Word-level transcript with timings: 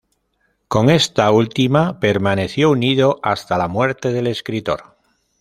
Con 0.67 0.89
esta 0.89 1.29
última 1.29 1.99
permaneció 1.99 2.71
unido 2.71 3.19
hasta 3.21 3.59
la 3.59 3.67
muerte 3.67 4.11
del 4.11 4.25
escritor. 4.25 4.97